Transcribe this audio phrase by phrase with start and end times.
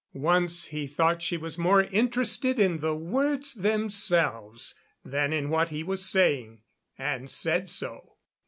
[0.15, 4.73] Once he thought she was more interested in the words themselves
[5.05, 6.63] than in what he was saying,
[6.97, 8.15] and said so.